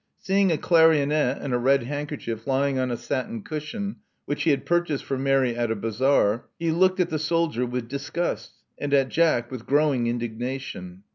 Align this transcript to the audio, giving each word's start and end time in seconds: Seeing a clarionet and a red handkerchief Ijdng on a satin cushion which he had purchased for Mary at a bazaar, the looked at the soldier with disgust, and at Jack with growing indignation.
Seeing 0.17 0.51
a 0.51 0.57
clarionet 0.57 1.37
and 1.43 1.53
a 1.53 1.59
red 1.59 1.83
handkerchief 1.83 2.45
Ijdng 2.45 2.81
on 2.81 2.89
a 2.89 2.97
satin 2.97 3.43
cushion 3.43 3.97
which 4.25 4.41
he 4.45 4.49
had 4.49 4.65
purchased 4.65 5.05
for 5.05 5.15
Mary 5.15 5.55
at 5.55 5.69
a 5.69 5.75
bazaar, 5.75 6.47
the 6.57 6.71
looked 6.71 6.99
at 6.99 7.11
the 7.11 7.19
soldier 7.19 7.67
with 7.67 7.87
disgust, 7.87 8.53
and 8.79 8.95
at 8.95 9.09
Jack 9.09 9.51
with 9.51 9.67
growing 9.67 10.07
indignation. 10.07 11.03